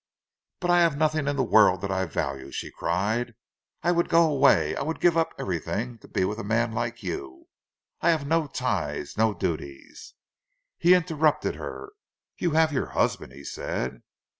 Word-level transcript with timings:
"But 0.59 0.71
I 0.71 0.79
have 0.79 0.97
nothing 0.97 1.27
in 1.27 1.35
the 1.35 1.43
world 1.43 1.81
that 1.81 1.91
I 1.91 2.05
value!" 2.05 2.49
she 2.49 2.71
cried. 2.71 3.35
"I 3.83 3.91
would 3.91 4.09
go 4.09 4.27
away—I 4.31 4.81
would 4.81 4.99
give 4.99 5.15
up 5.15 5.31
everything, 5.37 5.99
to 5.99 6.07
be 6.07 6.25
with 6.25 6.39
a 6.39 6.43
man 6.43 6.71
like 6.71 7.03
you. 7.03 7.45
I 8.01 8.09
have 8.09 8.25
no 8.25 8.47
ties—no 8.47 9.35
duties—" 9.35 10.15
He 10.79 10.95
interrupted 10.95 11.53
her. 11.53 11.89
"You 12.39 12.49
have 12.57 12.73
your 12.73 12.87
husband—" 12.97 13.33
he 13.33 13.43
said. 13.43 14.01